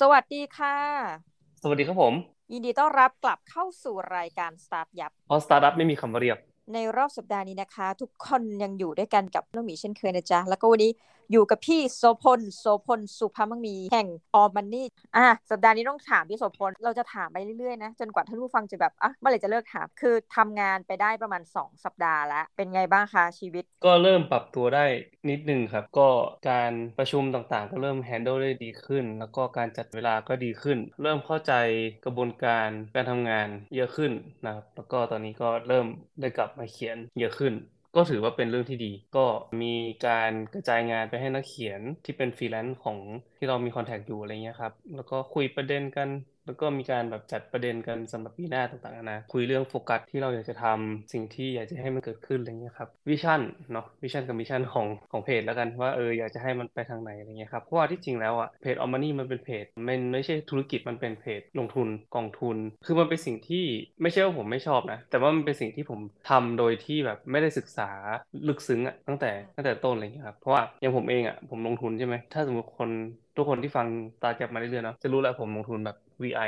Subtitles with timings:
[0.00, 0.76] สวัสดีค่ะ
[1.62, 2.14] สวัสดีครับผม
[2.52, 6.38] ยินดีต้อนรับกลับเข้าสู่รายการ StartYupเพราะสตาร์ทอัพไม่มีคำว่าเรียบ
[6.74, 10.90] ในรอบสัปดาห์นี้นะคะ ทุกคนยังอยู่ด้วยกันกับน้องหมีเช่นเคยนะจ๊ะ แล้วก็วันนี้
[11.32, 14.86] อยู่กับพี่โสพลโสพลสุภามังมีแห่ง aomMONEY
[15.16, 24.86] อะสัปดาห์นี้ต้องถามพี่โสพลเราจะถามไปเรื่อยๆนะจนกว่าท่านผู้ฟังจะแบบอะเมื่อไหร่จะเลิกถามคือทำงานไปได้ประมาณ 2 สัปดาห์แล้ว เป็นไงบ้างคะชีวิต ก็เริ่มปรับตัวได้
[25.30, 26.08] นิดนึงครับ ก็
[26.50, 31.52] การประชุมต่างๆ ก็เริ่ม handle ได้ดีขึ้น แล้วก็การจัดเวลาก็ดีขึ้น เริ่มเข้าใจ
[32.04, 34.12] กระบวนการการทำงานเยอะขึ้น
[34.44, 35.86] นะครับแล้วก็ตอนนี้ก็เริ่ม
[36.20, 37.54] ได้กลับมาเขียนเยอะขึ้น
[37.94, 38.86] ก็ถือว่าเป็นเรื่องที่ดี
[39.16, 39.20] ก็
[39.62, 39.66] มี
[40.06, 42.98] การกระจายงานไปให้นักเขียนที่เป็นฟรีแลนซ์ของ
[43.38, 46.08] ที่เรามี contact อยู่อะไรเงี้ยครับ แล้วก็คุยประเด็นกัน
[46.50, 53.40] แล้วก็มีการแบบจัดประเด็นกันสำหรับปีหน้าต่างๆนานาคุยเรื่องโฟกัสที่เราอยากจะทำสิ่งที่อยากจะให้มันเกิดขึ้นอะไรเงี้ยครับ vision
[53.72, 63.64] เนาะ vision กับ mission ของของเพจแล้วกันว่าเอออยากจะให้มันไปทางไหนอะไรเงี้ยครับเพราะว่าที่จริงแล้วอะเพจ aomMONEY มันเป็นเพจมันไม่ใช่ธุรกิจมันเป็นเพจลงทุนกองทุน คือมันเป็นสิ่งที่
[64.02, 67.90] ไม่ใช่ว่าผมไม่ชอบนะแต่ว่ามันเป็นสิ่งที่ผมทำโดยที่แบบไม่ได้ศึกษา
[68.48, 72.90] ลึกซึ้งอะตั้งแต่ตั้งแต่ต้นอะไรเงี้ยครับเพราะว่าอย่างผมเองอะผมลงทุนใช่ไหมถ้าสมมติคน
[73.36, 73.88] ทุกคนที่ฟัง
[74.20, 76.42] StartYup มาเรื่อยๆเนาะจะรู้แหละผมลงทุนแบบ VI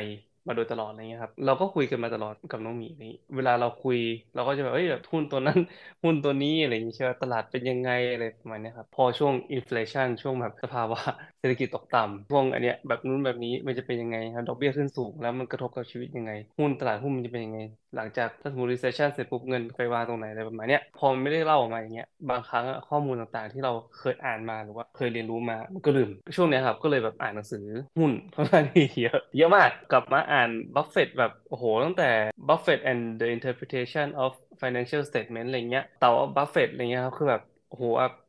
[0.47, 3.97] มาโดยตลอดอะไรเงี้ยครับ เราก็คุยกันมาตลอดกับน้องหมีนี่เวลาเราคุย
[4.35, 5.59] เราก็จะแบบเอ้ยแบบหุ้นตัวนั้น
[6.03, 10.99] หุ้นตัวนี้อะไรอย่างเงี้ยใช่ไหมตลาดเป็นยังไงอะไรประมาณนี้ครับ พอช่วง inflation ช่วงแบบสภาวะ
[11.39, 17.59] เศรษฐกิจตกต่ำช่วงอันเนี้ยแบบนู้นแบบนี้มันจะเป็นยังไงครับดอกเบี้ยขึ้นสูงแล้วมันกระทบกับชีวิตยังไง หุ้นตลาดหุ้นมันจะเป็นยังไง
[17.97, 27.65] หลังจากถ้าสมมติ recession เสร็จปุ๊บเงินไปวางตรงไหนอะไรประมาณเนี้ยพอมันไม่ได้เล่าออกมาอย่างเงี้ยบางครั้งข้อมูลต่างๆ ที่เราเคยอ่านมาหรือว่าเคยเรียนรู้มามันก็ลืมช่วงเนี้ยครับก็เลยแบบอ่านหนังสือ
[27.99, 32.11] หุ้นค่อนข้างที่เยอะเยอะมากกลับมาอ่านบัฟเฟตแบบโอ้โหตั้งแต่
[32.49, 34.31] Buffett and the interpretation of
[34.63, 37.85] financial statement อะไรเงี้ยเต่าบัฟเฟตอะไรเงี้ยครับคือแบบโอ้โห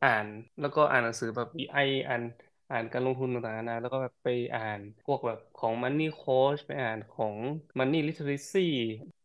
[0.06, 0.26] อ่าน
[0.62, 2.22] แล้วก็อ่านหนังสือแบบ BI อ่าน
[2.70, 7.36] อ่านการลงทุนต่างๆนานาแล้วก็แบบไปอ่านพวกแบบของ Money Coach ไปอ่านของ
[7.80, 8.60] Money Literacy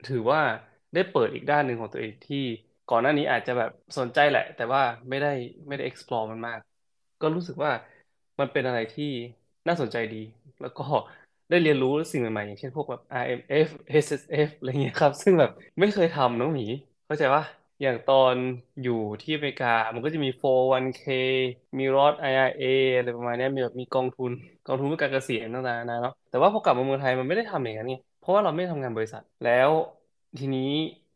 [0.06, 0.40] ถือว่า
[0.94, 2.36] ได้เปิดอีกด้านหนึ่งของตัวเองที่
[2.88, 5.28] ก่อนหน้านี้อาจจะแบบสนใจแหละ แต่ว่าไม่ได้
[5.68, 6.60] ไม่ได้ explore มันมาก
[7.20, 7.70] ก็รู้สึกว่า
[8.40, 9.04] มันเป็นอะไรที่
[9.66, 10.16] น่าสนใจดี
[10.60, 10.82] แล้วก็
[11.50, 15.50] ได้เรียนรู้สิ่งใหม่ๆ อย่างเช่นพวกแบบ RMF SSF อะไรเงี้ยครับ ซึ่งแบบ
[15.80, 16.62] ไม่เคยทำน้องหมี
[17.06, 17.42] เข้าใจว่า
[17.82, 18.38] อย่างตอน
[18.80, 21.02] อยู่ที่อเมริกา มันก็จะมี 401k
[21.78, 22.62] มี Roth IRA
[22.96, 24.30] อะไรประมาณนี้มีแบบมีกองทุน
[24.64, 29.72] กองทุนเพื่อการเกษียณต่างๆนะเนาะแต่ว่าพอกลับมาเมืองไทยมันไม่ได้ทำอย่างนั้นไงเพราะว่าเราไม่ทำงานบริษัท แล้ว
[30.38, 30.60] ทีนี้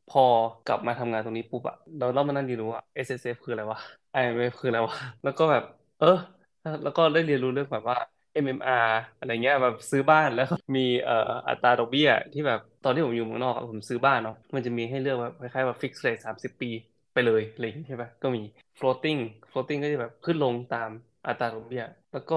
[0.07, 0.21] พอ
[0.65, 3.79] กลับมาทำงานตรงนี้ปุ๊บอะเราต้องมานั่งเรียนรู้ว่า SSF คืออะไรวะ
[4.13, 5.63] IMF คืออะไรวะ แล้วก็แบบ
[5.99, 6.07] เออ
[6.83, 7.97] แล้วก็ได้เรียนรู้เรื่องแบบว่า
[8.33, 10.45] MMR อะไรเงี้ยแบบซื้อบ้านแล้ว
[10.77, 11.15] มีเอ่อ
[11.49, 16.67] อัตราดอกเบี้ยที่แบบตอนที่ผมอยู่เมืองนอกผมซื้อบ้านเนาะมันจะมีให้เลือกแบบคล้ายๆแบบ fixed rate สามสิบปี
[17.13, 18.41] ไปเลยอะไรอย่างเงี้ยใช่ปะก็มี
[18.79, 19.19] floating
[19.51, 20.91] floating ก็จะแบบขึ้นลงตาม
[21.27, 21.83] อัตราดอกเบี้ย
[22.13, 22.35] แล้วก็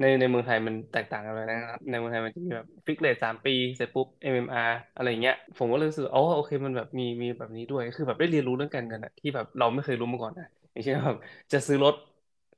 [0.00, 11.16] ในในเมืองไทยมันแตกต่างกันเลยนะครับ ในเมืองไทยมันจะมีแบบ fixed rate สามปี เสร็จปุ๊บ MMR อะไรเงี้ย ผมก็เลยรู้สึกอ๋อโอเคมันแบบมีมีแบบนี้ด้วย คือแบบได้เรียนรู้เรื่องการเงินอะที่แบบเราไม่เคยรู้มาก่อนนะอย่างเช่นแบบ
[11.52, 11.94] จะซื้อรถ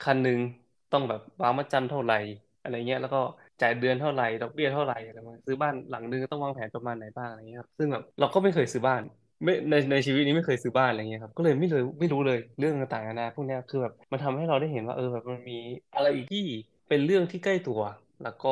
[0.00, 0.38] คันหนึ่ง
[0.90, 2.14] ต้องแบบวางมัดจำเท่าไหร่
[2.60, 3.18] อะไรเงี้ยแล้วก็
[3.60, 9.02] จ่ายเดือนเท่าไหร่ดอกเบี้ยเท่าไหร่อะไรมาซื้อบ้านหลังนึงต้องวางแผนประมาณไหนบ้างอะไรเงี้ยครับซึ่งแบบเราก็ไม่เคยซื้อบ้าน
[9.44, 15.54] ไม่ในในชีวิตนี้ไม่เคยซื้อบ้านอะไรเงี้ยครับก็เลยไม่เลยไม่รู้เลยเรื่องต่างๆนานาพวกนี้คือแบบมันทำให้เราได้เห็นว่าเออแบบมันมี
[15.94, 16.40] อะไรอีกที่
[16.88, 17.80] เป็นเรื่องที่ใกล้ตัว
[18.22, 18.48] แล้วก็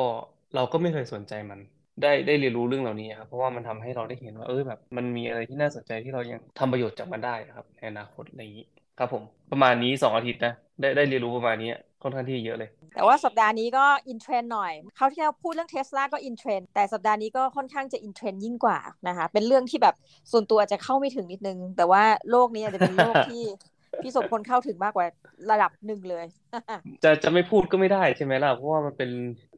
[0.53, 1.59] เราก็ไม่เคยสนใจมัน
[2.01, 8.65] ได้ได้เรียนรู้เรื่องเหล่านี้ครับเพราะว่ามันทำให้เราได้เห็นว่าเออแบบมันมีอะไรที่น่าสนใจที่เรายังทำประโยชน์จากมันได้ครับในอนาคตอะไรอย่างนี้
[8.97, 11.67] ครับผมประมาณนี้สองอาทิตย์นะได้ได้เรียนรู้ประมาณนี้
[12.01, 19.95] ค่อนข้างที่เยอะเลย แต่ว่าสัปดาห์นี้ก็ in trend หน่อยเขาที่เราพูดเรื่องเทสลาก็ in trend แต่สัปดาห์นี้ก็ค่อนข้างจะ in trend ยิ่งกว่านะคะ เป็นเรื่องที่แบบ
[20.31, 23.43] ส่วนตัวจะเข้าไม่ถึงนิดนึง แต่ว่าโลกนี้อาจจะเป็นโลกที่
[24.03, 25.05] พี่โสพลเข้าถึงมากกว่า
[25.51, 26.25] ระดับหนึ่งเลย
[27.03, 29.09] จะจะไม่พูดก็ไม่ได้ใช่ไหมล่ะ เพราะว่ามันเป็น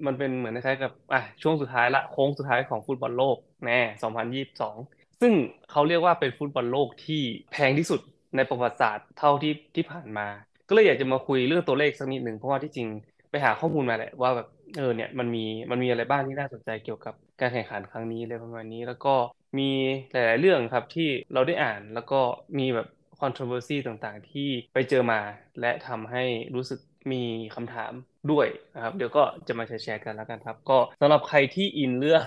[0.05, 5.33] มันเป็นเหมือนคล้ายๆกับอะช่วงสุดท้ายละโค้งสุดท้ายของฟุตบอลโลกแน่2022 ซึ่ง
[5.71, 7.21] เขาเรียกว่าเป็นฟุตบอลโลกที่
[7.51, 8.01] แพงที่สุด
[8.35, 10.27] ในประวัติศาสตร์เท่าที่ที่ผ่านมา
[10.71, 12.87] ก็เลยอยากจะมาคุยเรื่องตัวเลขสักนิดหนึ่งเพราะว่าที่จริง
[13.31, 14.47] ไปหาข้อมูลมาแหละว่าแบบ
[14.77, 19.13] เออเนี่ยมันมีมันมีอะไรบ้างที่น่าสนใจเกี่ยวกับการแข่งขันครั้งนี้อะไรประมาณนี้ แล้วก็
[19.59, 19.69] มี
[20.11, 22.19] หลาย ๆ เรื่องครับที่เราได้อ่านแล้วก็
[22.59, 22.87] มีแบบ
[23.21, 25.19] controversy ต่าง ๆ ที่ไปเจอมา
[25.59, 26.23] และทำให้
[26.55, 26.79] รู้สึก
[27.11, 27.23] มี
[27.55, 27.91] คำถาม
[28.31, 32.25] ด้วยนะครับเดี๋ยวก็จะมาแชร์กันแล้วกันครับ ก็สำหรับใครที่อินเรื่อง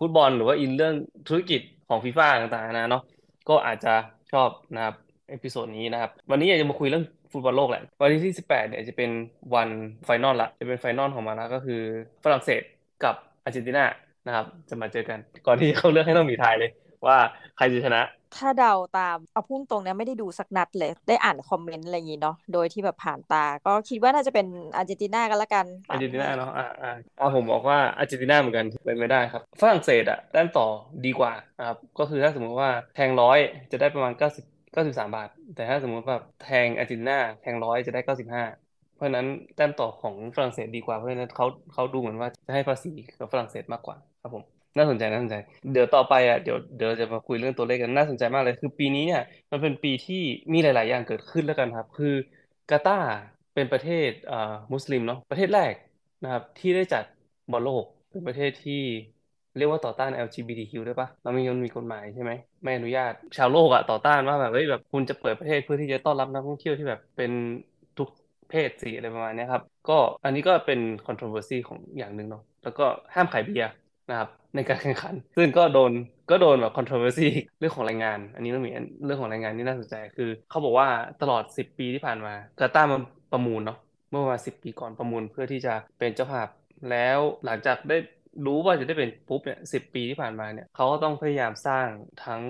[0.00, 0.94] ฟุตบอล หรือว่าอินเรื่อง
[1.28, 3.02] ธุรกิจของฟีฟ่าต่าง ๆ นะเนาะ
[3.48, 3.94] ก็อาจจะ
[4.32, 4.94] ชอบนะครับ
[5.30, 7.04] episode นี้นะครับ วันนี้อยากจะมาคุยเรื่อง
[7.36, 9.10] ฟุตบอลโลกแหละ วันที่ 18 เนี่ยจะเป็น
[9.54, 9.68] วัน
[10.04, 11.82] final ละ จะเป็น final ของมันละก็คือ
[12.24, 12.62] ฝรั่งเศส
[13.04, 13.84] กับอาร์เจนตินา
[14.26, 16.70] นะครับจะมาเจอกัน ก่อนที่เขาเลือกให้ต้องมีทายเลย
[17.06, 17.16] ว่า
[17.56, 18.02] ใครจะชนะ
[18.36, 24.46] ถ้าเดาตามเอาพุ่งตรงเนี้ยไม่ได้ดูสักนัดเลย ได้อ่านคอมเมนต์อะไรอย่างงี้เนาะโดยที่แบบผ่านตา ก็คิดว่าน่าจะเป็น
[24.76, 30.66] อาร์เจนตินากันละกันอาร์เจนตินาเนาะอ่าอ่าเอาผมบอกว่าอาร์เจนตินาเหมือนกันเป็นไม่ได้ครับฝรั่งเศสอะด้านต่อ
[31.06, 33.38] ดีกว่านะครับก็คือถ้าสมมติว่าแทงร้อย
[33.72, 38.44] จะได้ประมาณ 90 93บสาบาท แต่ถ้าสมมติแบบแทงอาร์เจนตินาแทงร้อยจะได้95
[38.94, 42.88] เพราะฉะนั้นแต้มต่อของฝรั่งเศสดีกว่าเพราะฉะนั้นเขาเขาดูเหมือนว่าจะให้ภาษี
[43.18, 44.44] กับฝรั่งเศสมากกว่าครับผม
[44.76, 45.36] น่าสนใจน่าสนใจ
[45.72, 49.20] เดี๋ยวต่อไปอะเดี๋ยวเดี๋ยวจะมาคุยเรื่องตัวเลขกันน่าสนใจมากเลย คือปีนี้เนี่ย
[49.52, 52.14] มันเป็นปีที่มีหลาย ๆ อย่างเกิดขึ้นแล้วกันครับ คือ
[52.70, 53.08] กาตาร์
[53.54, 54.36] เป็นประเทศอ่า
[54.72, 55.74] มุสลิมเนาะประเทศแรก
[56.22, 57.04] นะครับที่ได้จัด
[57.50, 58.82] บอลโลกเป็นประเทศที่
[59.56, 62.32] เรียกว่าต่อต้าน LGBTQ ได้ปะเรามีมันมีกฎหมายใช่ไหม
[62.62, 67.32] ไม่อนุญาต ชาวโลกอะต่อต้านว่าแบบเฮ้ยแบบคุณจะเปิดประเทศเพื่อที่จะต้อนรับนักท่องเที่ยวที่แบบเป็น
[67.98, 68.08] ทุก
[68.50, 73.70] เพศสีอะไรประมาณนี้ครับ ก็อันนี้ก็เป็น controversy ของอย่างหนึ่งเนาะแล้วก็ห้ามขายเบียร์
[74.10, 75.92] นะครับในการแข่งขัน ซึ่งก็โดน
[76.30, 77.28] ก็โดนแบบ controversy
[77.58, 78.70] เรื่องของแรงงาน อันนี้ต้องมี
[79.04, 80.88] เรื่องของแรงงานนี่น่าสนใจคือเขาบอกว่า
[81.22, 83.00] ตลอด 10 ปีที่ผ่านมากาตาร์มัน
[83.32, 83.78] ประมูลเนาะ
[84.10, 86.48] เมื่อประมาณ10 ปีก่อนประมูลเพื่อที่จะเป็นเจ้าภาพ
[86.90, 87.96] แล้วหลังจากได้
[88.46, 91.86] รู้ว่าจะได้เป็นปุ๊บเนี่ยสิบปีที่ผ่านมาเนี่ยเขาก็ต้องพยายามสร้าง
[92.24, 92.42] ทั้ง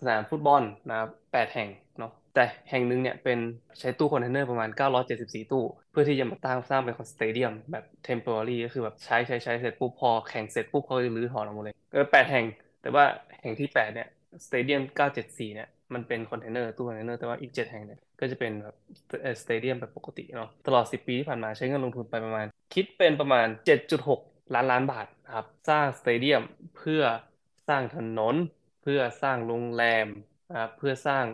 [0.00, 1.68] สนามฟุตบอลนะครับ8แห่ง
[1.98, 3.38] เนาะแต่แห่งหนึ่งเนี่ยเป็น
[3.78, 4.68] ใช้ตู้คอนเทนเนอร์ประมาณ
[5.10, 12.44] 974 ตู้ เพื่อที่จะมาตั้งสร้างเป็น stadium แบบ temporary ก็คือแบบใช้ใช้ใช้เสร็จปุ๊บพอแข่งเสร็จปุ๊บเขาจะรื้อถอนออกหมดเลยเออแปดแห่ง
[12.82, 13.04] แต่ว่า
[13.42, 14.08] แห่งที่ 8 เนี่ย
[14.46, 14.82] stadium
[15.18, 18.76] 974 เนี่ยมันเป็นคอนเทนเนอร์ตู้คอนเทนเนอร์แต่ว่าอีก 7 แห่งเนี่ยก็จะเป็นแบบ
[19.42, 23.46] stadium แบบปกติเนาะตลอด 10 ปีที่ผ่านมาใช้เงินลงทุนไปประมาณ คิดเป็นประมาณ
[24.00, 26.42] 7.6 ล้านล้านบาท ครับสร้าง stadium
[26.76, 27.02] เพื่อ
[27.68, 28.34] สร้างถนน
[28.82, 30.06] เพื่อสร้างโรงแรม
[30.50, 31.24] นะครับเพื่อสร้าง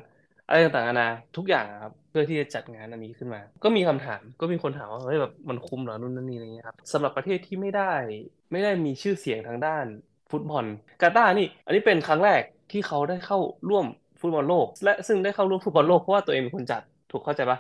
[0.47, 7.93] อะไรต่างๆนานาทุกอย่างครับเพื่อที่จะจัดงานอันนี้ขึ้นมา ก็มีคำถามก็มีคนถามว่าเฮ้ยแบบมันคุ้มเหรอนู่นนั่นนี่อะไรเงี้ยครับสำหรับประเทศที่ไม่ได้
[8.53, 9.85] ไม่ได้มีชื่อเสียงทางด้าน
[10.31, 10.65] ฟุตบอล
[11.03, 13.39] กาตาร์นี่ อันนี้เป็นครั้งแรกที่เขาได้เข้า
[13.69, 13.87] ร่วม
[14.21, 17.59] ฟุตบอลโลก และซึ่งได้เข้าร่วมฟุตบอลโลกเพราะว่าตัวเองเป็นคนจัดถูกเข้าใจปะ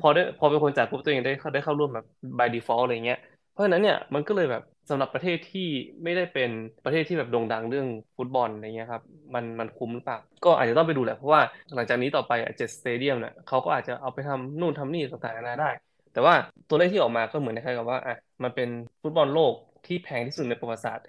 [0.00, 2.04] พอได้พอเป็นคนจัดปุ๊บตัวเองได้เข้าได้เข้าร่วมแบบ
[2.38, 3.18] by default อะไรเงี้ย
[3.50, 5.68] เพราะฉะนั้นเนี่ยมันก็เลยแบบ สำหรับประเทศที่
[6.02, 6.50] ไม่ได้เป็น
[6.84, 9.02] ประเทศที่แบบโด่งดังเรื่องฟุตบอลอะไรเงี้ยครับ
[9.34, 11.40] มันมันคุ้มหรือเปล่าก็อาจจะต้องไปดูแหละเพราะว่า
[11.74, 15.70] หลังจากนี้ต่อไปเจ็ด stadium เนี่ยเขาก็อาจจะเอาไปทำนู่นทำนี่ต่างๆนานาได้
[16.12, 16.34] แต่ว่า
[16.68, 18.68] ตัวเลขที่ออกมาก็เหมือนคล้ายกับว่าอะมันเป็น
[19.02, 19.52] ฟุตบอลโลก
[19.86, 21.06] ที่แพงที่สุดในประวัติศาสตร์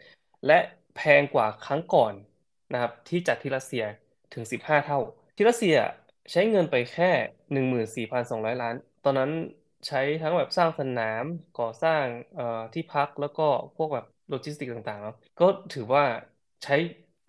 [0.47, 0.59] และ
[0.95, 2.13] แพงกว่าครั้งก่อน
[2.73, 3.83] นะครับที่จัดที่รัสเซีย
[4.33, 4.99] ถึง 15 เท่า
[5.35, 5.75] ที่รัสเซีย
[6.31, 7.11] ใช้เงินไปแค่
[8.09, 8.75] 14,200 ล้าน
[9.05, 9.31] ตอนนั้น
[9.87, 11.23] ใช้ทั้งแบบสร้างสนาม
[11.55, 12.43] ก่อสร้างเอ่อ
[12.73, 13.43] ที่พักแล้วก็
[13.75, 16.03] พวกแบบโลจิสติกต่างๆเนาะก็ถือว่า
[16.63, 16.73] ใช้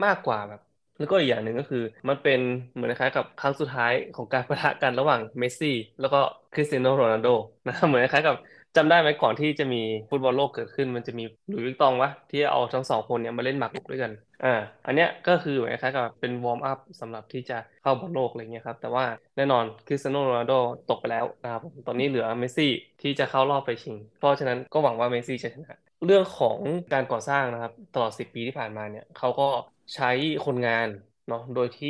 [0.05, 0.61] มากกว่าแบบ
[0.99, 2.39] แล้วก็อีกอย่างหนึ่งก็คือมันเป็น
[2.73, 5.69] เหมือนคล้ายกับครั้งสุดท้ายของการปะทะกันระหว่างเมสซี่
[5.99, 6.19] แล้วก็
[6.53, 7.27] คริสเตียโนโรนัลโด
[7.67, 8.37] นะเหมือนคล้ายกับ
[8.77, 14.13] จำได้ไหมก่อนที่จะมีฟุตบอลโลกเกิดขึ้น มันจะมีหลุยส์วิตตองวะที่เอาทั้งสองคนเนี่ยมาเล่นหมากรุกด้วยกัน
[14.45, 14.55] อ่า
[14.87, 19.05] อันเนี้ยก็คือเหมือนคล้ายกับเป็น warm up สำหรับที่จะเข้าบอลโลกอะไรเงี้ยครับแต่ว่า
[19.37, 20.53] แน่นอนคริสเตียโนโรนัลโด
[20.91, 22.71] ตกไปแล้วนะครับตอนนี้เหลือเมสซี่
[23.03, 25.77] ที่จะเข้ารอบไปชิง เพราะฉะนั้นก็หวังว่าเมสซี่จะชนะ
[26.07, 26.59] เรื่องของ
[26.93, 29.49] การก่อสร้างนะครับตลอด 10 ปีที่ผ่านมาเนี่ยเขาก็
[29.95, 30.11] ใช้
[30.47, 30.89] คนงาน
[31.29, 31.89] เนาะโดยที่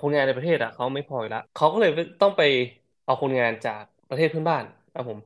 [0.00, 1.90] คนงานในประเทศอะเขาไม่พอแล้วเขาก็เลย
[2.22, 2.42] ต้องไป
[3.04, 5.18] เอาคนงานจากประเทศเพื่อนบ้านนะผม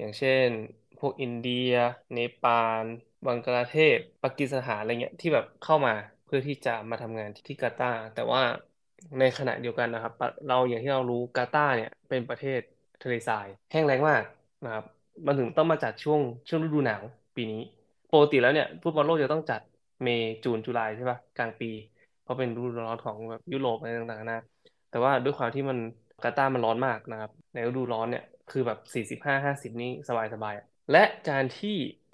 [0.00, 0.50] อย่างเช่น
[0.98, 1.68] พวกอินเดีย
[2.12, 2.52] เนปา
[2.84, 2.86] ล
[3.26, 5.92] บังกลาเทศ ปากีสถานอะไรเงี้ยที่แบบเข้ามา
[6.24, 8.42] เพื่อที่จะมาทำงานที่กาตาร์แต่ว่า
[9.18, 10.12] ในขณะเดียวกันนะครับ
[10.46, 12.60] เราอย่างที่เรารู้กาตาร์เนี่ยเป็นประเทศ
[13.02, 14.22] ทะเลทราย แห้งแล้งมาก
[14.62, 14.84] นะครับ
[15.26, 17.02] มันถึงต้องมาจัดช่วงช่วงฤดูหนาว
[17.36, 17.58] ปีนี้
[18.10, 19.60] ปกติแล้วเนี่ยฟุตบอลโลกจะต้องจัด
[20.02, 21.66] May June July ใช่ปะกลางปี
[22.20, 24.36] เพราะเป็นฤดูร้อนของแบบยุโรปอะไรต่างๆนะ
[24.88, 25.78] แต่ว่าด้วยความที่มัน
[26.22, 30.10] กาตาร์มันร้อนมากนะครับในฤดูร้อนเนี่ยคือแบบสี่สิบห้าห้าสิบนี่ส
[30.42, 31.68] บายๆและการที่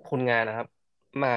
[0.06, 0.66] คนงานนะครับ
[1.22, 1.28] มา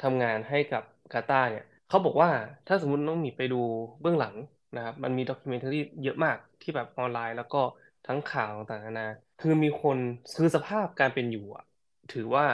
[0.00, 2.30] ทำงานให้กับกาตาร์เนี่ยเขาบอกว่า
[2.66, 3.56] ถ้าสมมติน้องหมีไปดู
[4.00, 4.36] เบื้องหลัง
[4.74, 7.58] นะครับ มันมี documentary เยอะมากที่แบบออนไลน์ แล้วก็
[8.06, 9.04] ทั้งข่าวต่างๆนานา
[9.38, 9.98] คือมีคน
[10.36, 11.62] คือสภาพการเป็นอยู่อะ
[12.10, 12.44] ถือว่า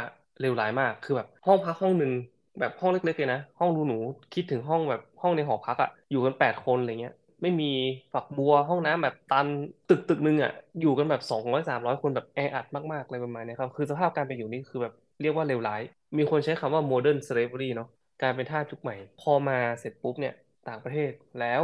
[0.40, 2.12] เลวร้ายมากคือแบบห้องพักห้องหนึ่ง
[2.58, 3.96] แบบห้องเล็กๆเลยนะห้องดูหนู
[4.32, 7.12] คิดถึงห้องแบบห้องในหอพักอะอยู่กันแปดคนอะไรเงี้ย
[7.42, 7.64] ไม่มี
[8.12, 9.48] ฝักบัวห้องน้ำแบบตัน
[9.88, 10.50] ตึกตึกนึงอะ
[10.80, 15.80] อยู่กันแบบสองร้อยสามร้อยคนแบบแออัดมากๆอะไรประมาณนี้ครับ คือสภาพการเป็นอยู่นี่คือแบบเรียกว่าเลวร้าย
[16.16, 17.86] มีคนใช้คำว่า modern slavery เนาะ
[18.20, 20.32] การเป็นทาสยุคใหม่ พอมาเสร็จปุ๊บเนี่ย
[20.64, 21.62] ต่างประเทศแล้ว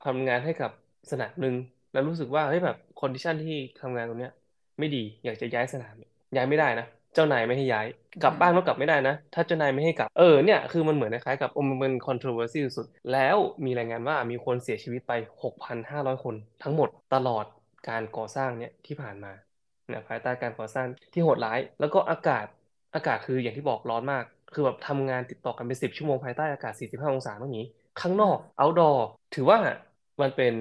[0.00, 0.70] ทำงานให้กับ
[1.10, 1.54] สนามหนึ่ง
[1.92, 4.32] แล้วรู้สึกว่าเฮ้ยแบบ condition ที่ทำงานตรงเนี้ย
[4.78, 5.94] ไม่ดีอยากจะย้ายสนาม
[6.36, 6.84] ย้ายไม่ได้นะ
[7.16, 7.86] เจ้านายไม่ให้ย้าย
[8.22, 15.12] กลับบ้านก็กลับไม่ได้นะ ถ้าเจ้านายไม่ให้กลับเออเนี่ยคือมันเหมือนคล้ายกับมันเป็น controversy สุดแล้วมีรายงานว่ามีคนเสียชีวิตไป
[15.68, 17.44] 6,500 คน ทั้งหมดตลอด
[17.88, 19.32] การก่อสร้างเนี่ยที่ผ่านมา
[19.88, 22.46] เนี่ยภายใต้การก่อสร้างที่โหดร้าย แล้วก็อากาศ
[22.94, 27.66] อากาศคืออย่างที่บอกร้อนมาก คือแบบทำงานติดต่อกันเป็น10ชั่วโมงภายใต้อากาศ 45 องศาตรงนี้
[28.00, 28.98] ข้างนอก outdoor
[29.34, 29.58] ถือว่า
[30.20, 30.54] มันเป็น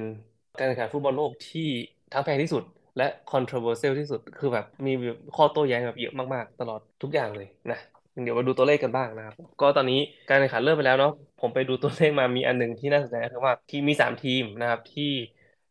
[0.57, 1.67] การแข่งขันฟุตบอลโลกที่
[2.13, 2.63] ทั้งแพงที่สุด
[2.97, 4.91] และ controversial ที่สุดคือแบบมี
[5.35, 7.79] ข้อโต้แย้งแบบเยอะมากๆ ตลอดทุกอย่างเลยนะ
[8.23, 9.99] เดี๋ยวมาดูตัวเลขกันบ้างนะครับ ก็ตอนนี้
[10.29, 15.11] การแข่งขันเริ่มไปแล้วเนาะผมไปดูตัวเลขมามีอันหนึ่งที่น่าสนใจคือว่าที่มีสามทีมนะครับที่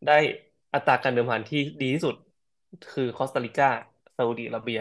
[0.07, 0.19] ได้
[0.75, 2.14] อัตราการเดิมพันที่ดีที่สุด
[2.93, 3.69] คือคอสตาริกา
[4.16, 4.81] ซาอุดิอาระเบีย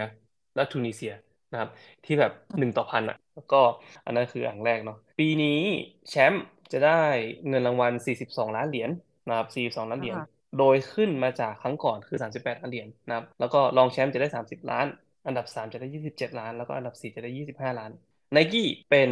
[0.55, 1.13] และทูนิเซีย
[1.51, 1.69] นะครับ
[2.05, 3.61] ที่แบบหนึ่งต่อพันอะแล้วก็
[4.05, 5.59] อันนั้นคืออันแรกเนาะปีนี้
[6.09, 7.01] แชมป์จะได้
[7.47, 8.89] เงินรางวัล 42 ล้านเหรียญ
[9.27, 9.47] นะครับ
[9.83, 10.19] 42 ล้านเหรียญ
[10.57, 14.85] โดยขึ้นมาจากครั้งก่อนคือ 38ล้านเหรียญนะครับ แล้วก็รองแชมป์จะได้ 30 ล้าน
[15.27, 17.91] อันดับ 3 จะได้ 27 ล้าน แล้วก็อันดับ 4 จะได้ 25 ล้าน
[18.33, 19.09] ไนกี้เป็น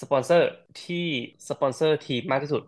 [0.00, 0.50] สปอนเซอร์
[0.84, 1.06] ที่
[1.48, 2.62] สปอนเซอร์ทีมมากที่สุด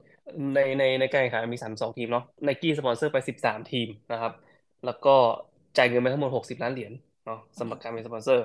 [0.55, 4.33] ในในในการแข่งขันมี 32 ทีมเนาะไนกี้สปอนเซอร์ไป 13 ทีมนะครับ
[4.87, 5.15] แล้วก็
[5.77, 6.93] จ่ายเงินไปทั้งหมด 60 ล้านเหรียญ
[7.27, 8.45] เนาะสำหรับการเป็นสปอนเซอร์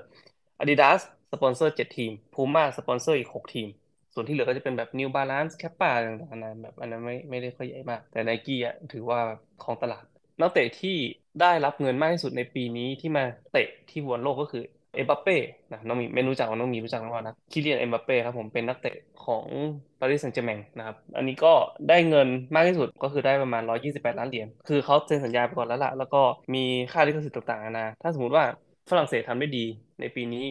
[0.61, 0.99] Adidas
[1.31, 3.67] สปอนเซอร์ 7 ทีม Puma สปอนเซอร์อีก 6 ทีม
[4.13, 9.19] ส่วนที่เหลือก็จะเป็นแบบ New Balance Kappa ต่างๆนะแบบอันนั้นไม่ไม่ได้ค่อยใหญ่มาก แต่ Nike อะถือว่า
[9.63, 10.03] ครองตลาด
[10.41, 10.97] นักเตะที่
[11.41, 14.63] ได้รับเงินมากที่สุดในปีนี้ที่มาเตะที่บอลโลกก็คือ
[14.95, 15.37] เอ็มบัปเป้
[15.71, 19.45] นะน้องหมีไม่รู้จักน้องหมีรู้จักหรือเปล่านะคิเลียนเอ็มบัปเป้ครับผมเป็นนักเตะของ
[19.99, 21.53] ปารีสแซงต์แชร์แมงนะครับ อันนี้ก็
[21.89, 26.21] ได้เงินมากที่สุดก็คือได้ประมาณ 128 ล้านเหรียญคือเขาเซ็นสัญญาไปก่อนแล้วล่ะแล้วก็
[26.53, 28.45] มีค่าลิขสิทธิ์ต่างๆนานาถ้าสมมติว่า
[28.89, 29.65] ฝรั่งเศสทำได้ดี
[29.99, 30.45] ในปีนี้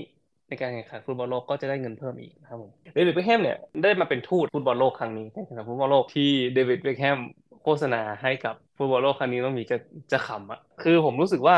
[0.48, 6.22] ในการแข่งขันฟุตบอลโลกก็จะได้เงินเพิ่มอีกนะครับผมเดวิดเบคแฮมเนี่ยได้มาเป็นทูตฟุตบอลโลกครั้งนี้การแข่งขันฟุตบอลโลกที่
[6.54, 7.18] เดวิดเบคแฮม
[7.62, 9.76] โฆษณาให้กับฟุตบอลโลกครั้งนี้น้องหมีจะ
[10.12, 11.56] จะขำอะคือผมรู้สึกว่า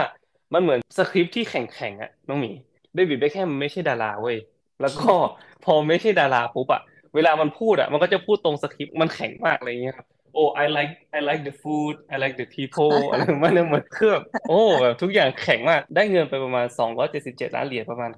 [0.54, 2.50] มันเหมือนสคริปต์ที่แข็งๆอะน้องหมี
[2.94, 4.36] เดวิดเบคแฮมไม่ใช่ดาราเว้ย
[4.80, 5.12] แล้วก็
[5.64, 6.80] พอไม่ใช่ดาราปุ๊บอะ
[7.14, 16.66] เวลามันพูดอะมันก็จะพูดตรงสคริปต์มันแข็งมากอะไรเงี้ยครับ โอ้ I like I like the food I like the people อะไรมันเหมือนเครื่องโอ้แบบทุกอย่างแข็งมาก ได้เงินไปประมาณ
[17.12, 18.10] 277 ล้านเหรียญประมาณ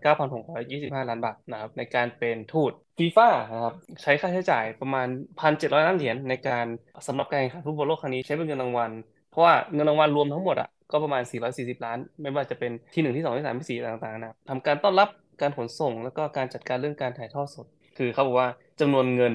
[0.50, 5.06] 9,625 ล้านบาทนะครับในการเป็นทูตฟีฟ่านะครับใช้ค่าใช้จ่ายประมาณ
[5.42, 6.66] 1,700 ล้านเหรียญในการ
[7.06, 8.90] สำหรับการแข่งขันฟุตบอลโลกครั้งนี้ใช้เป็นเงินรางวัล
[9.30, 11.22] เพราะว่าเงินรางวัลรวมทั้งหมดอะก็ประมาณ
[11.54, 15.08] 440 ล้าน ไม่ว่าจะเป็นที่ 1 ที่ 2 ที่ 3 ที่ 4 ต่างๆนะทำการต้อนรับ
[15.40, 17.66] การขนส่งแล้วก็การจัดการเรื่องการถ่ายทอดสด
[17.98, 18.48] คือเขาบอกว่า
[18.80, 19.34] จำนวนเงิน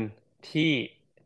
[0.51, 0.71] ที่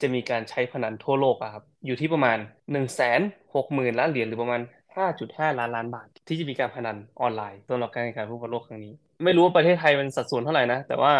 [0.02, 2.38] จะมีการใช้พนันทั่วโลกอะครับอยู่ที่ประมาณ
[2.72, 3.18] 1 6 0
[3.54, 4.62] 0 0 0ล้านเหรียญหรือประมาณ
[5.06, 8.94] 5.5 ล้านล้านบาท ที่จะมีการพนันออนไลน์สำหรับการแข่งขันฟุตบอลโลกครั้งนี้
[9.24, 11.14] ไม่รู้ว่าประเทศไทยมันสัดส่วนเท่าไหร่นะ แต่ว่า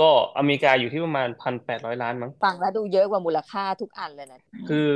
[0.00, 1.28] ก็อเมริกาอยู่ที่ประมาณ
[1.64, 4.88] 1,800 ล้านมั้งฟังแล้วดูเยอะกว่ามูลค่าทุกอันเลยนะคือ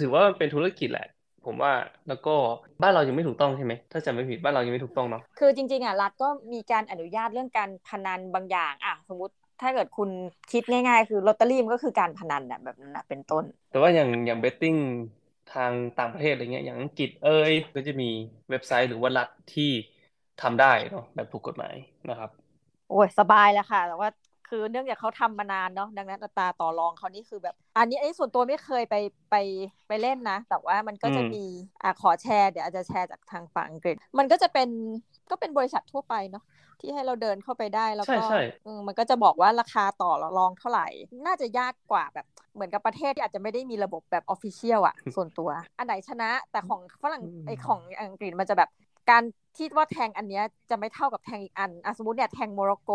[0.00, 1.08] ถือว่ามันเป็นธุรกิจแหละ
[1.46, 1.72] ผมว่า
[2.08, 2.34] แล้วก็
[2.82, 10.08] บ้านเรายังไม่ถูกต้องใช่ไหมถ้าจำไม่ผิดบ้านเรายังไม่ถูกต้องเนาะคือจริงๆอะรัฐก็มีการอนุญาตเรื่องการพนันบางอย่างอะสมมติ ถ้าเกิดคุณ
[10.52, 14.74] คิดง่ายๆ คือลอตเตอรี่มันก็คือการพนันแบบนั้นนะเป็นต้น แต่ว่าอย่างอย่าง betting
[15.54, 18.10] ทางต่างประเทศอะไรเงี้ยอย่างอังกฤษเอ้ยก็จะมี
[18.50, 19.70] เว็บไซต์หรือว่ารัฐที่
[20.42, 21.74] ทำได้เนาะแบบถูกกฎหมาย
[22.10, 22.30] นะครับ
[22.88, 24.08] โอ้ยสบายแล้วค่ะ แต่ว่า
[24.48, 28.94] คือเนื่องจากเขาทำมานานเนาะดังนั้นอัตราต่อรองเขานี่คือแบบ อันนี้ไอ้ส่วนตัวไม่เคยไป
[29.30, 29.36] ไป
[29.88, 31.44] ไปเล่นนะ แต่ว่ามันก็จะมี
[31.82, 34.68] อะขอแชร์เดี๋ยวอาจจะแชร์จากทางฝั่งอังกฤษ มันก็จะเป็น
[35.30, 36.44] ก็เป็นบริษัททั่วไปเนาะ
[36.82, 40.86] ที่ให้เราเดินเข้าไปได้แล้วใช่ก็ใช่เออมันก็จะบอกว่าราคาต่อรองเท่าไหร่
[41.26, 48.68] น่าจะยากกว่าแบบเหมือนกับประเทศที่อาจจะไม่ได้มีระบบแบบ official อะส่วนตัว อันไหนชนะแต่ของฝรั่งไอของอังกฤษมันจะแบบ
[49.10, 49.22] การ
[49.56, 52.90] ที่ว่าแทงอันเนี้ยจะไม่เท่ากับแทงอีกอันอะสมมติเนี่ยแทงโมร็อกโก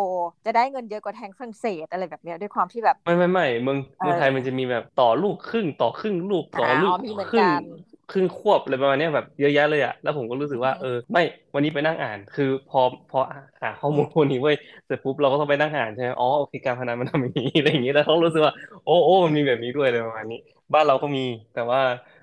[0.46, 7.62] จะได้เงินเยอะกว่าแทงฝรั่งเศสอะไรแบบเนี้ยด้วยความที่แบบ ไม่ไม่ไม่เมืองเออเมืองไทยมันจะมีแบบต่อลูกครึ่งต่อครึ่งลูกต่อลูกอ๋อมีเหมือนครึ่งกัน
[8.10, 11.22] ครึ่งควบอะไรประมาณเนี้ยแบบเยอะแยะเลยอะแล้วผมก็รู้สึกว่าอืมเออไม่
[11.54, 13.20] วันนี้ไปนั่งอ่าน คือพอพอ
[13.64, 20.38] หาข้อมูลพวกนี้เว้ยเสร็จปุ๊บเราก็ต้องไปนั่งอ่านใช่ไหมอ๋อโอเคการพนันมันทำอย่างนี้อะไรอย่างนี้แล้วเขารู้สึกว่าโอ้โอ้มันมีแบบนี้ด้วยอะไรประมาณนี้
[20.74, 21.22] บ้านเราก็มี
[21.54, 21.80] แต่ว่า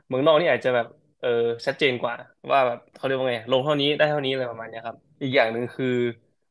[0.07, 0.87] เมืองนอกนี่อาจจะแบบ
[1.21, 1.29] เออ
[1.67, 2.15] ชัดเจนกว่า
[2.53, 5.87] ว่าแบบเขาเรียกว่าไงลงเท่านี้ได้เท่านี้อะไรประมาณเนี้ยครับ อีกอย่างหนึ่งคือ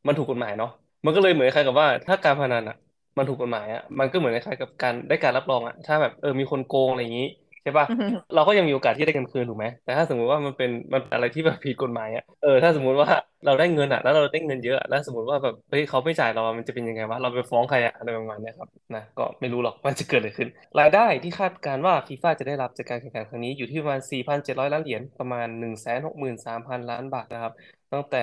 [0.06, 0.68] มันถูกกฎหมายเนาะ
[1.04, 2.76] มันก็เลยเหมือนคล้ายกับว่าถ้าการพนันอะ
[3.16, 7.24] มันถูกกฎหมายอะมันก็เหมือนคล้ายๆกับการได้การรับรองอะถ้าแบบเออมีคนโกงอะไรอย่างนี้
[7.62, 13.08] ใช่ป่ะอืมเราก็ยังมีโอกาสที่ได้เงินคืนถูกไหมแต่ถ้าสมมุติว่ามันเป็นมันเป็นอะไรที่แบบผิดกฎหมายอะเออถ้าสมมุติว่า
[13.44, 27.52] เราได้เงินอะแล้วเราได้เงินเยอะอะแล้วสมมติว่าแบบเฮ้ยเขาไม่จ่ายเราอะมันจะเป็นยังไงวะเราไปฟ้องใครอะอะไรประมาณเนี้ยครับนะก็ไม่รู้หรอกว่าจะเกิดอะไรขึ้น รายได้ที่คาดการณ์ว่าฟีฟ่าจะได้รับจากการแข่งขันครั้งนี้อยู่ที่ประมาณ 4,700 ล้านเหรียญประมาณ 163,000 ล้านบาทนะครับ
[27.92, 28.18] ตั้งแต่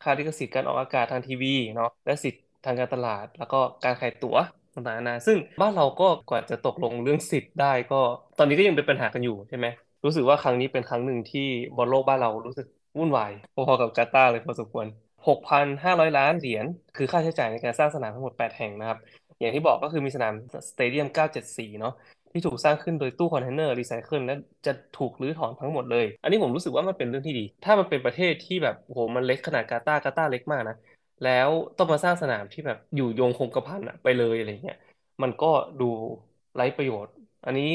[0.00, 4.36] ค่าลิขสิทธิ์การออกอากาศทางทีวีเนาะและสิทธิ์ทางการตลาด แล้วก็การขายตั๋ว
[4.76, 8.00] ต่างๆนานาซึ่งบ้านเราก็กว่าจะตกลงเรื่องสิทธิ์ได้ก็
[8.38, 9.66] ตอนนี้ก็ยังเป็นปัญหากันอยู่ใช่ไหม
[10.04, 12.66] รู้สึกว่าครั้งนี้เป็นครั้งหนึ่งที่บอลโลกบ้านเรารู้สึก
[12.98, 14.86] วุ่นวายพอๆกับกาตาร์เลยพอสมควร
[15.26, 16.66] 6,500 ล้านเหรียญ
[16.96, 18.98] คือค่าใช้จ่ายในการสร้างสนามทั้งหมด 8 แห่งนะครับ
[19.38, 20.34] อย่างที่บอกก็คือมีสนาม
[20.70, 21.06] stadium
[21.44, 21.94] 974 เนาะ
[22.32, 24.34] ที่ถูกสร้างขึ้นโดยตู้คอนเทนเนอร์รีไซเคิลและ
[24.66, 30.76] จะถูกรื้อถอนทั้งหมดเลย อันนี้ผมรู้สึกว่ามันเป็นเรื่องที่ดี ถ้ามันเป็นประเทศที่แบบโอ้โหมันเล็กขนาดกาตาร์กาตาร์เล็กมากนะ
[31.24, 34.76] แล้วต้องมาสร้างสนามที่แบบอยู่โยงคงกระพันอะไปเลยอะไรเงี้ย
[35.22, 35.46] มันก็
[35.80, 35.84] ดู
[36.54, 37.12] ไร้ประโยชน์
[37.46, 37.70] อันนี้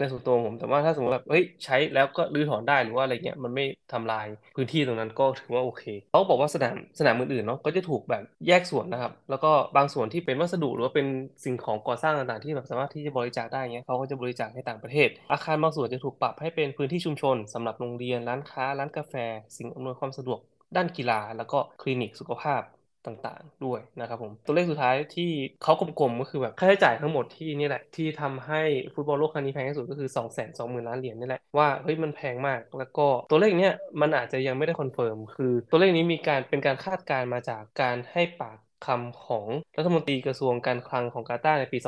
[0.00, 11.06] ในส่วนตัวผมแต่ว่าถ้าสมมติแบบเฮ้ยใช้แล้วก็รื้อถอนได้หรือว่าอะไรเงี้ยมันไม่ทำลายพื้นที่ตรงนั้นก็ถือว่าโอเคเขาบอกว่าสนามสนามอื่นๆเนาะก็จะถูกแบบแยกส่วนนะครับ แล้วก็บางส่วนที่เป็นวัสดุหรือว่าเป็น
[11.44, 19.14] สิ่งของก่อสร้างต่างๆที่แบบสามารถที่จะบริจาคได้เงี้ยเขาก็จะบริจาคให้ต่างประเทศ อาคารบางส่วนจะถูกปรับให้เป็นพื้นที่ชุมชนสำหรับโรงเรียนร้านค้าร้านกาแฟ
[19.56, 20.38] สิ่งอำนวยความสะดวก
[20.76, 22.62] ด้านกีฬา แล้วก็คลินิกสุขภาพ
[23.06, 25.30] ต่างๆด้วยนะครับผมตัวเลขสุดท้ายที่
[25.62, 28.62] เขากลมๆก็คือแบบค่าใช้จ่ายทั้งหมดที่นี่แหละ ที่ทำให้
[28.94, 41.78] ฟุตบอลโลกครั้งนี้แพงที่สุดก็คือ2 2 0 0 0 0ล้านเหรียญนี่แหละว่าเฮ้ยมันแพงมาก แล้วก็ตัวเลขเนี้ยมันอาจจะยังไม่ได้ confirm คือตัวเลขนี้มีการเป็นการคาดการณ์มาจากการให้ปากคำของรัฐมนตรีกระทรวงการคลังของกาตาร์ในปี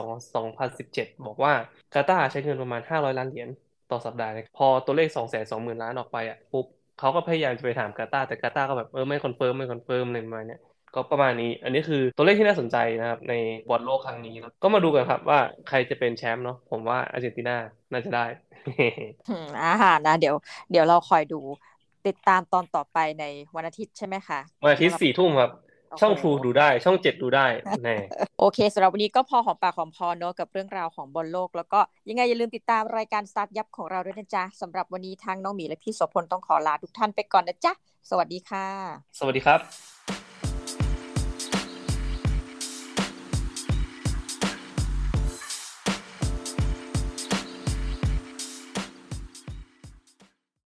[0.57, 1.52] 2017 บอกว่า
[1.95, 3.49] กาตาร์ใช้เงินประมาณ 500 ล้านเหรียญ
[3.90, 6.66] ต่อสัปดาห์พอตัวเลข 2 2 0 0 0 0 ล้านออกไปอะปุ๊บ
[6.99, 10.57] เขาก็พยายามจะไปถามกาตาร์แต่กาตาร์ก็แบบเออไม่ confirm ไม่ confirm อะไรประมาณนี้
[10.95, 13.35] ก็ประมาณนี้ อันนี้คือตัวเลขที่น่าสนใจนะครับใน
[13.71, 17.57] บอลโลกครั้งนี้ ก็มาดูกันครับว่าใครจะเป็นแชมป์เนาะผมว่าอาร์เจนตินา
[17.93, 18.27] น่าจะได้
[19.61, 19.73] อ่า
[20.07, 20.35] นะเดี๋ยว
[20.71, 21.41] เดี๋ยวเราคอยดู
[22.07, 23.25] ติดตามตอนต่อไปใน
[23.57, 25.51] วันอาทิตย์ใช่ไหมคะวันอาทิตย์สี่ทุ่มครับ
[26.01, 27.47] ช่องทูดูได้ช่องเจ็ดดูได้
[27.85, 27.97] แน่
[28.41, 37.73] โอเคสำหรับวันนี้ก็พอหอมปากหอมพอเนอะกับเรื่องราวของบอลโลก แล้วก็ยังไงอย่าลืมติดตามรายการสตาร์ทยับของเราด้วยนะจ๊ะสำหรับวันนี้ทางน้องหมีและพี่โสพลต้องขอลาทุกท่านไปก่อนนะจ๊ะ
[38.11, 38.67] สวัสดีค่ะ
[39.19, 40.22] สวัสดีครับ